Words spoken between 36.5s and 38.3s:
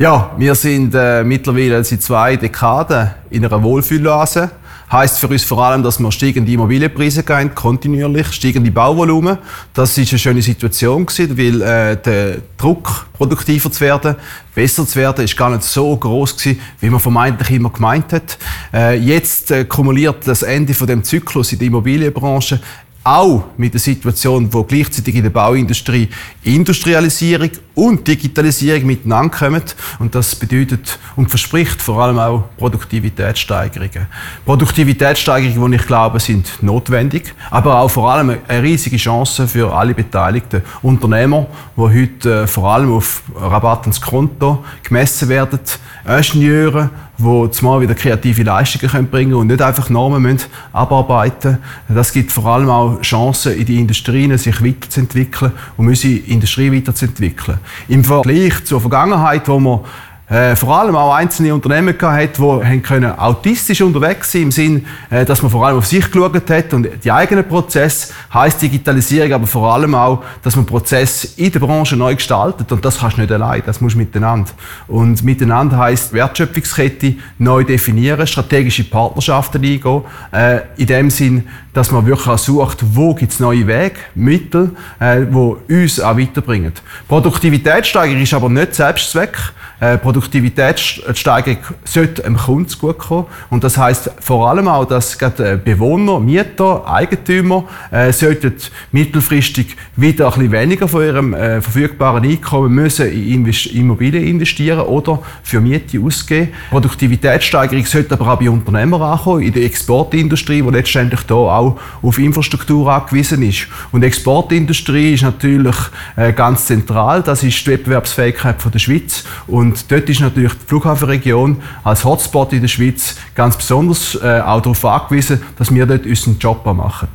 notwendig, aber auch vor